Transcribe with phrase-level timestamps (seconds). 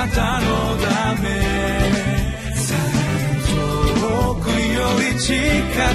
[0.00, 0.46] なたの
[0.78, 1.28] ため。
[4.00, 5.34] 遠くより近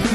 [0.10, 0.15] く。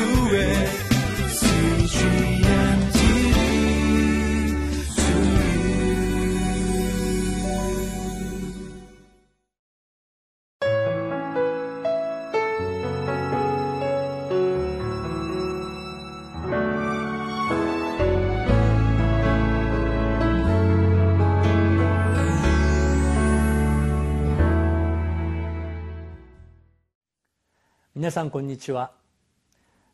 [28.00, 28.92] 皆さんこんにちは。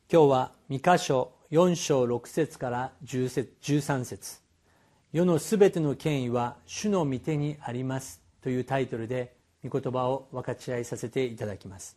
[0.08, 4.38] 今日は三箇所4章6節から13節。
[5.12, 11.96] 世のすべての権威は主の御手にあります」というタイトルで御言葉を分かち合いさせていただきます。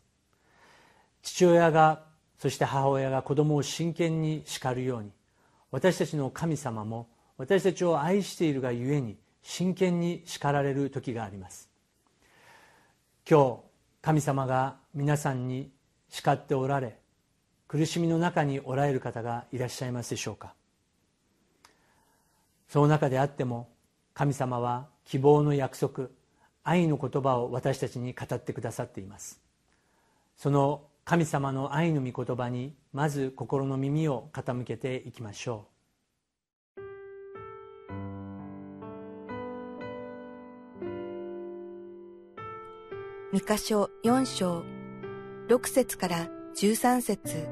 [1.22, 2.08] 父親が
[2.39, 5.12] そして母親が子供を真剣に叱るように
[5.70, 11.70] 私たちの神様も私たちを愛しているがゆえに真剣に叱られる時があります。
[13.30, 13.59] 今日
[14.02, 15.72] 神様が皆さんに
[16.10, 16.98] 叱っておられ
[17.68, 20.56] 苦しみの中におられる方がいらっしゃいますでしょうか。
[22.68, 23.70] その中であっても
[24.14, 26.08] 神様は希望の約束
[26.64, 29.40] 愛の言葉を私たちに語ってくださっています。
[30.36, 35.80] その神様の愛の御言葉にまず心の耳を傾けていきましょう。
[43.32, 44.78] 三箇所四章
[45.50, 47.47] 6節から13節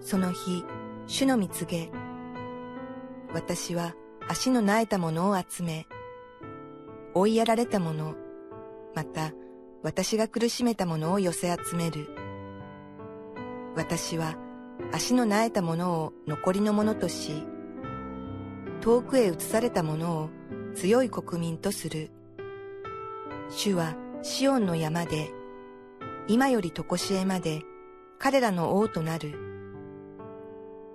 [0.00, 0.64] その日、
[1.08, 1.90] 主の蜜げ。
[3.32, 3.96] 私は
[4.28, 5.88] 足の苗えたものを集め、
[7.12, 8.14] 追いやられたもの、
[8.94, 9.32] また
[9.82, 12.06] 私が苦しめたものを寄せ集める。
[13.74, 14.36] 私は
[14.92, 17.42] 足の苗えたものを残りのものとし、
[18.80, 20.30] 遠くへ移されたものを
[20.76, 22.12] 強い国民とする。
[23.50, 25.32] 主はシオンの山で
[26.26, 27.62] 今よりとこしえまで
[28.18, 29.34] 彼らの王となる。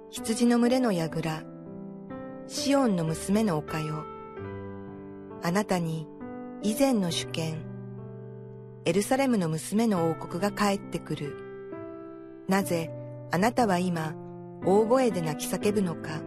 [0.10, 1.44] 羊の群れの櫓、
[2.48, 4.06] シオンの娘の丘よ。
[5.44, 6.08] あなたに
[6.64, 7.62] 以前の主権、
[8.86, 11.38] エルサレムの娘の王国が帰ってくる。
[12.48, 12.90] なぜ
[13.32, 14.16] あなたは今
[14.66, 16.22] 大声で泣き叫ぶのか。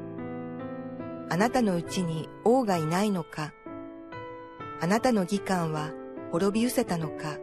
[1.28, 3.53] あなたのうちに王がいないのか。
[4.81, 5.91] あなたの義官は
[6.31, 7.37] 滅び失せたのか。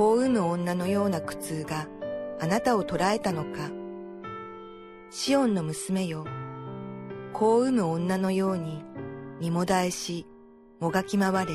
[0.00, 1.86] 子を産む女のような苦痛が
[2.40, 3.70] あなたを捕らえたのか。
[5.10, 6.24] シオンの娘よ、
[7.34, 8.82] 子を産む女のように
[9.40, 10.26] 身もだえし、
[10.80, 11.52] もがき回れ。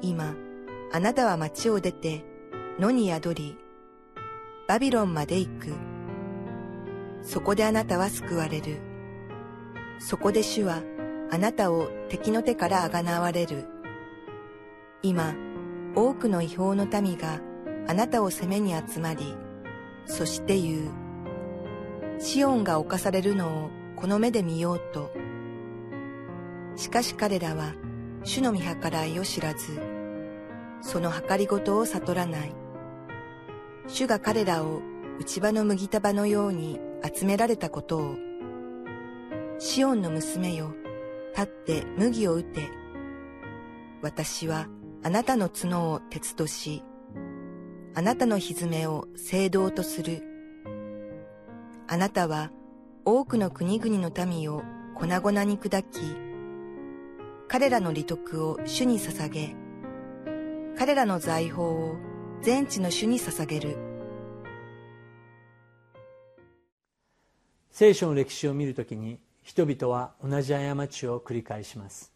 [0.00, 0.34] 今、
[0.92, 2.24] あなたは町を出て
[2.78, 3.58] 野に宿り、
[4.66, 5.74] バビロンまで行く。
[7.20, 8.78] そこであなたは救われる。
[9.98, 10.82] そこで主は
[11.30, 13.66] あなたを敵の手からあがなわれる。
[15.02, 15.34] 今、
[15.94, 17.40] 多くの違法の民が
[17.86, 19.36] あなたを責めに集まり、
[20.06, 20.90] そして言う。
[22.18, 25.10] シオンが侵されるのをこの目で見ようと。
[26.76, 27.74] しかし彼らは
[28.22, 29.80] 主の見計らいを知らず、
[30.82, 32.54] その計りごとを悟らない。
[33.88, 34.82] 主が彼らを
[35.18, 38.16] 内場の麦束のように集められたことを、
[39.58, 40.74] シオンの娘よ、
[41.36, 42.68] 立って麦を打て。
[44.02, 44.68] 私は
[45.02, 46.82] あなたの角を鉄とし、
[47.94, 50.22] あなたの蹄を聖堂とする。
[51.88, 52.50] あなたは
[53.06, 54.62] 多くの国々の民を
[54.94, 56.00] 粉々に砕き、
[57.48, 59.56] 彼らの利得を主に捧げ、
[60.78, 61.96] 彼らの財宝を
[62.42, 63.90] 全地の主に捧げる。
[67.70, 72.12] 聖書の歴史を見るときに人々は同じ過ちを繰り返します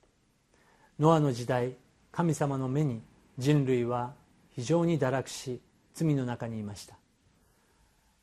[0.99, 1.79] ノアの時代
[2.15, 3.03] 神様の目に
[3.39, 4.15] 人類は
[4.51, 5.61] 非常に堕落し
[5.95, 6.95] 罪の中にいました。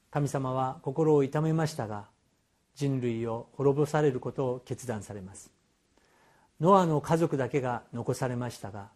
[0.09, 2.06] 神様は心を痛めましたが
[2.74, 5.52] 人類を滅ぼされることを決断されます。
[6.62, 8.88] ノアの家族だけが残されましたが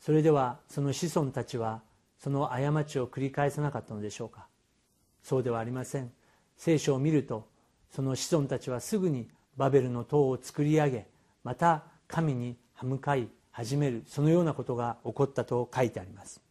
[0.00, 1.80] それではその子孫たちは
[2.18, 4.48] その過ちを繰り返さなかったのでしょうか。
[5.22, 6.12] そうではありません。
[6.58, 7.48] 聖書を見ると
[7.90, 11.06] その子孫たちはすぐにバベルの塔を作り上げ
[11.42, 16.42] また神に歯向かい始めるそのようなことが起こったと書いてあります。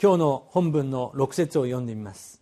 [0.00, 2.40] 今日の本文の6節を読んでみます。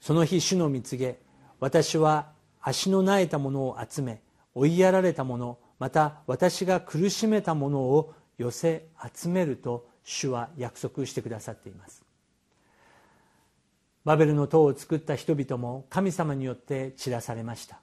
[0.00, 1.18] その日主の蜜げ
[1.60, 2.30] 私は
[2.62, 4.22] 足のなえたものを集め
[4.54, 12.02] 追いやられたものまた私が苦しめたものを寄せ集めると主は約束してくださっています。
[14.06, 17.82] バベルの塔を作った人々も神様によって散らされました。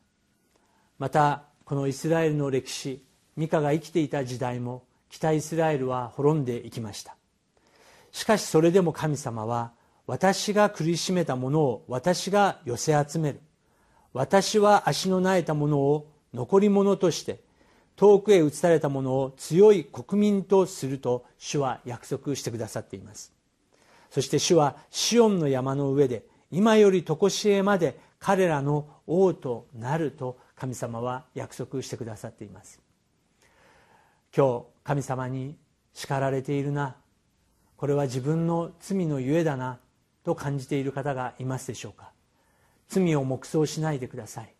[0.97, 3.05] またこのイスラエルの歴史
[3.41, 7.15] ミカが生きていた時代も北イスラエルは滅んでいきました。
[8.11, 9.71] しかしそれでも神様は
[10.05, 13.41] 私が苦しめたものを私が寄せ集める。
[14.13, 17.39] 私は足の苗えたものを残り物として
[17.95, 23.33] 遠くへ移されたものを強い国民とすると主は約束してくださっています。
[24.11, 32.90] そして主はシオンの山の上で今より常しえまで彼らの王となると神様は約束してくださっています。
[34.35, 35.57] 今日神様に
[35.93, 36.95] 叱られているな。
[37.75, 39.79] これは自分の罪のゆえだな
[40.23, 42.11] と感じている方がいますでしょうか。
[42.87, 44.55] 罪を黙想しないでください。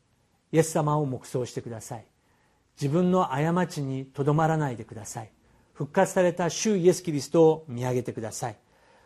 [0.52, 2.06] イエス様を黙想してください。
[2.80, 5.32] 自分の過ちにとどまらないでください。
[5.74, 8.58] 復活された主イエス・キリストを見上げてください。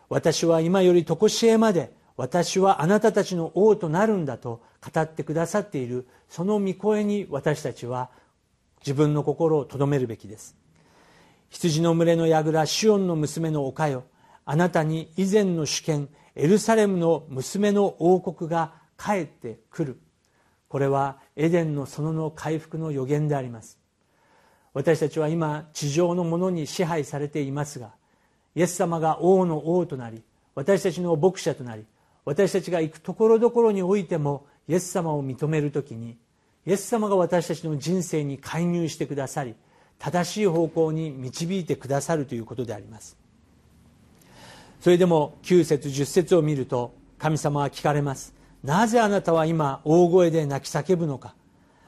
[0.08, 8.10] 私は今より常しえまで私はあなたたちの王となるんだと語ってくださっているその御声に私たちは
[8.86, 10.56] 自分の心をとどめるべきです。
[11.50, 14.04] 羊の群れの櫓シオンの娘の丘よ。
[14.44, 20.00] あなたに以前の主権エルサレムの娘の王国が帰ってくる。
[20.68, 23.78] これはエデンの園の回復の予言であります。
[24.76, 27.92] 私たちは今地上のものに支配されていますが
[28.54, 30.22] イエス様が王の王となり
[30.54, 31.86] 私たちの牧者となり
[32.26, 36.18] 私たちが行くところどころにおいてもイエス様を認める時に
[36.66, 39.54] イエス様が私たちの人生に介入してくださり
[39.98, 43.16] 正しい方向に導いてくださるということであります。
[44.80, 48.34] それでも9節10節を見ると神様は聞かれます。
[48.62, 51.34] なぜあなたは今大声で泣き叫ぶのか？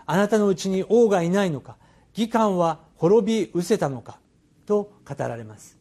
[0.07, 1.77] あなたのうちに王がいないのか？
[2.17, 4.19] 義官は滅び失せたのか？
[4.65, 5.77] と語られます。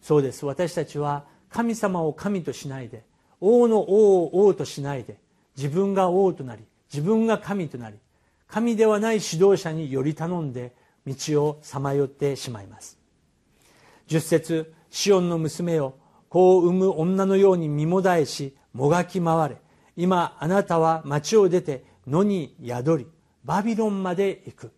[0.00, 0.44] そうです。
[0.44, 3.04] 私たちは神様を神としないで
[3.40, 5.18] 王の王を王としないで
[5.56, 7.96] 自分が王となり自分が神となり
[8.46, 10.74] 神ではない指導者により頼んで
[11.06, 11.14] 道
[11.44, 12.98] をさまよってしまいます。
[14.06, 15.94] 十節シオンの娘よ
[16.28, 19.56] 子を産む女のように身もだえしもがき回れ。
[19.96, 23.06] 今あなたは町を出て野に宿り
[23.44, 24.72] バビロンまで行く。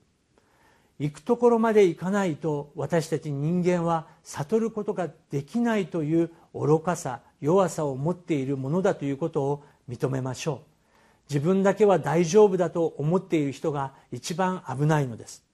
[0.98, 10.75] 行くところまで行かないと私たち人間は悟ることができないという愚かさ弱さを持っているものだということを認めましょう。
[11.28, 15.44] 自分だけは大丈夫だと思っている人が一番危ないのです。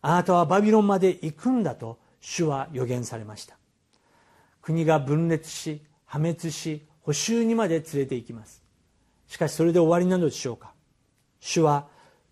[0.00, 3.56] あなたはバビロンまで行くんだと主は予言されました。
[4.62, 8.62] 国が分裂し破滅し補修にまで連れて行きます。
[9.28, 10.72] しかしそれで終わりなのでしょうか。
[11.40, 11.86] 主は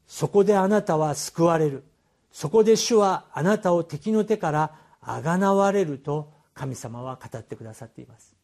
[0.07, 1.85] そこであなたは救われる。
[2.33, 8.35] そこで主はあなたを敵の手からあがなわれると神様は語ってくださっています。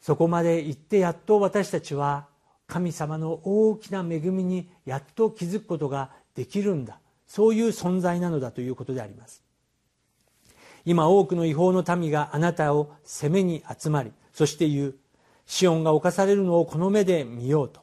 [0.00, 2.26] そこまで行ってやっと私たちは
[2.70, 6.98] 神様の大きな恵みにやっと気づくことができるんだ。
[7.26, 9.42] そういう存在なのだということであります。
[10.84, 14.94] 今多くの違法の民があなたを攻めに集まりそして言う
[15.44, 17.82] シオンが侵されるのをこの目で見ようと。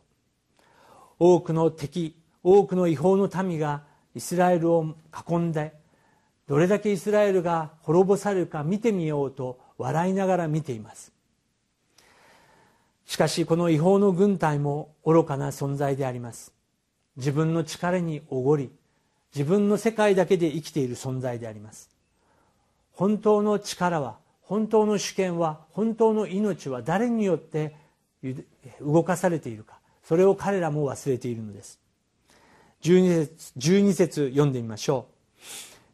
[1.19, 3.83] 多くの敵多くの違法の民が
[4.15, 4.95] イスラエルを
[5.29, 5.73] 囲んで
[6.47, 11.11] どれだけイスラエルが滅ぼされるか見てみようと笑いながら見ています。
[13.07, 16.53] しかしこの違法の軍隊も愚かな存在であります。
[17.15, 18.69] 自分の力におごり
[19.33, 21.89] 自分の世界だけで生きている存在であります。
[22.91, 27.75] 本当の力は本当の主権は本当の命は誰によって
[28.81, 29.79] 動かされているか。
[30.03, 31.79] それを彼らも忘れているのです。
[32.83, 35.07] 12節 ,12 節読んでみましょ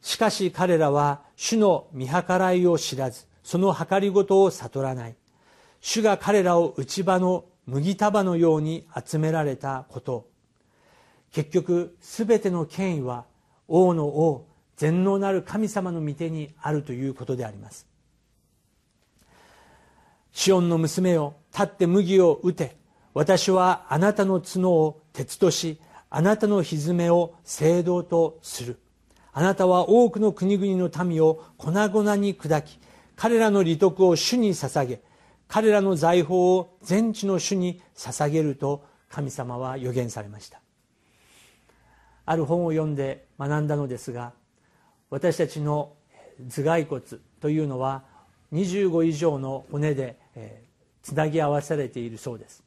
[0.02, 0.06] う。
[0.06, 5.16] しかし彼らは主の見計らいを知らずその計りごとを悟らない。
[5.86, 10.30] 主が彼らを内場の麦束のように集められたこと。
[11.34, 13.26] 結局全ての権威は
[13.68, 14.48] 王の王
[14.78, 17.86] 全能なる神様の御手にあるということであります。
[20.32, 22.78] シオンの娘よ立って麦を打て
[23.14, 28.80] 私はあなたの角を鉄としあなたの蹄を聖堂とする。
[29.34, 32.80] あなたは多くの国々の民を粉々に砕き
[33.18, 35.02] 彼らの利得を主に捧げ
[35.48, 40.60] 彼らの財宝を全地の主に捧げると神様は予言されました。
[42.26, 44.34] ある本を読んで学んだのですが
[45.10, 45.94] 私たちの
[46.50, 47.02] 頭蓋骨
[47.42, 48.04] というのは
[48.54, 50.18] 25以上の骨で
[51.02, 52.64] つなぎ合わされているそうです。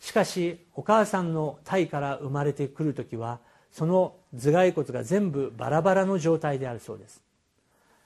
[0.00, 3.38] しかしお母さんの体から生まれてくる時は
[3.70, 7.22] その頭蓋骨が全部バラバラの状態であるそうです。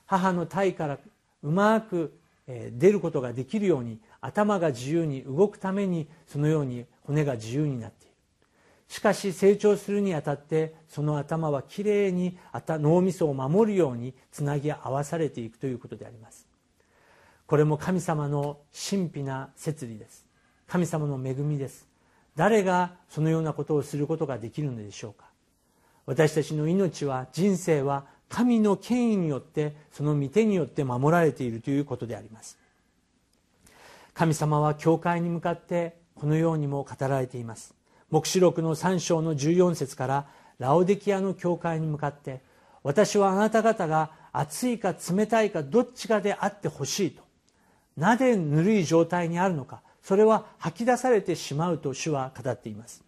[0.04, 0.98] 母の体から
[1.42, 8.14] うまく出ることができるように頭が自由に動くためにそのように骨が自由になっている。
[8.88, 16.46] しかし成長するにあたってその頭はきれいに脳みそを守るようにつなぎ合わされていくということであります。
[17.46, 18.58] これも神様の
[18.90, 20.24] 神秘な摂理です。
[20.68, 21.88] 神様の恵みです。
[22.36, 25.26] 誰がそのようなことをすることができるのでしょうか。
[26.06, 32.58] 私たちの命は人生は神の権威によってその御手によって守られているということであります。
[34.14, 37.74] 神様は教会に向かってこのようにも語られています。
[38.10, 40.26] 黙示録の3章の14節から
[40.58, 42.40] ラオデキアの教会に向かって
[42.82, 47.22] 私はあなた方が熱いか冷たいかどっちかであってほしいと。
[47.96, 53.02] なぜぬるい状態にあるのかそれは吐き出されてしまうと主は語っています。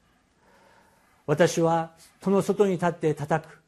[1.26, 3.58] 私は戸の外に立って叩く。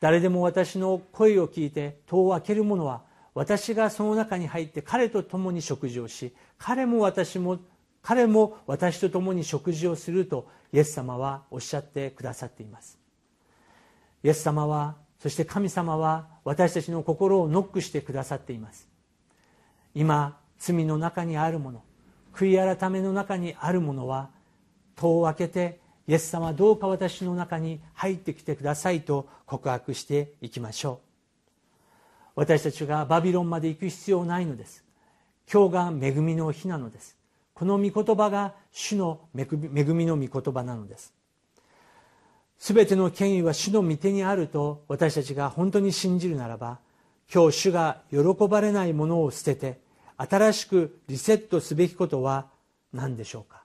[0.00, 3.02] 誰でも私の声を聞いて戸を開ける者は
[3.34, 7.58] 私がその中に入って彼と共に食事をし彼も私も
[8.02, 12.98] 彼も私と共に食事をするとイエス様はおっしゃってくださっています。
[14.22, 18.88] イエス様はそして神様は私たちの心をノックしてくださっています。
[19.94, 21.82] 今罪の中にあるもの
[22.32, 24.30] 悔い改めの中にあるものは
[24.96, 25.79] 戸を開けて
[26.10, 30.98] イエス様どうか私の中に入ってきてくださいと告白していきましょ
[32.34, 32.40] う。
[32.40, 34.82] 私たちがバビロンまで行く必要ないのです。
[35.52, 37.16] 今日が恵みの日なのです。
[37.54, 39.46] この御言葉が主の恵
[39.84, 41.14] みの御言葉なのです。
[42.58, 46.80] 全ての権威は主の御手にあると私たちが本当に信じるならば
[47.32, 49.78] 今日主が喜ばれないものを捨てて
[50.16, 52.48] 新しくリセットすべきことは
[52.92, 53.59] 何でしょうか？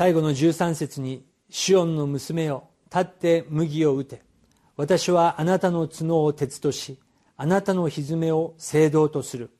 [0.00, 4.22] 最後の13節に「シオンの娘よ立って麦を打て。
[4.74, 6.98] 私はあなたの角を鉄とし
[7.36, 9.50] あなたの蹄を聖堂とする。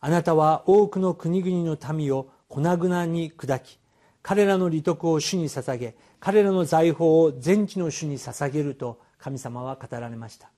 [0.00, 3.78] あなたは多くの国々の民を粉々に砕き
[4.20, 10.50] 彼らの利得を主に捧げ彼らの財宝を全地の主に捧げると神様は語られました。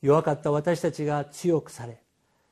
[0.00, 2.02] 弱かった私たちが強くされ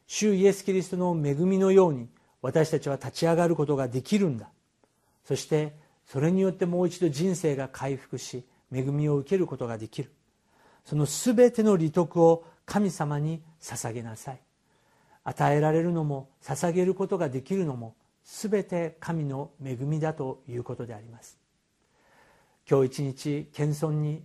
[0.06, 2.10] 主イエス・キリストの恵みのように
[2.42, 4.50] 私たちは立ち上がることができるんだ。
[5.24, 10.12] そしてそれによってもう一度人生が回復し恵みを受けることができる。
[10.84, 14.40] その全ての利得を神様に捧げなさい。
[15.24, 21.38] 与えられるのも捧げることができるのも全て神の恵みだということであります。
[22.68, 24.22] 今日一日謙遜に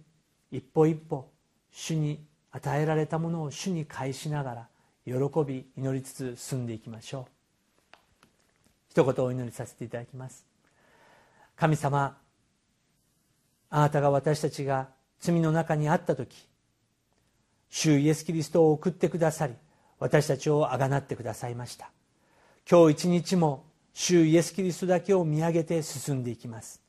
[0.51, 1.29] 一歩一歩
[1.71, 4.67] 主に与えられたものを主に返しながら
[5.05, 5.13] 喜
[5.45, 7.25] び祈りつつ進んでいきましょう。
[8.89, 10.45] 一言お祈りさせていただきます。
[11.61, 12.17] 神様
[13.69, 14.89] あなたが私たちが
[15.19, 16.47] 罪の中にあった時
[17.69, 19.53] 主イエス・キリストを送ってくださり
[19.99, 21.91] 私たちをあがなってくださいました。
[22.67, 26.81] 今日一日も主イエス・キリストだけを見上げて進んでいきます。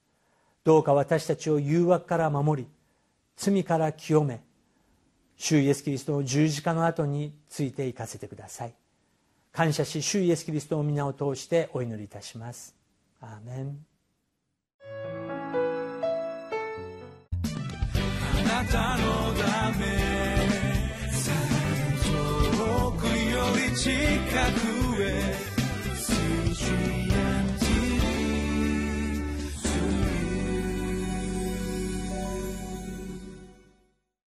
[0.65, 2.69] どうか私たちを誘惑から守り
[3.37, 4.43] 罪から清め
[5.37, 8.75] 主イエス・キリストの十字架の後についていかせてください。
[9.53, 12.75] 感謝し主イエス・キリストの皆を通してお祈りいたします。
[13.21, 13.92] アーメン。
[18.71, 19.87] たのため。
[22.57, 25.53] 遠くより近くへ。